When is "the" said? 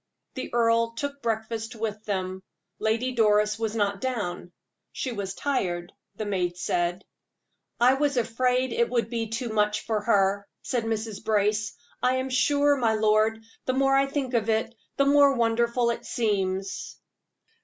0.33-0.51, 6.15-6.25, 13.65-13.73, 14.97-15.05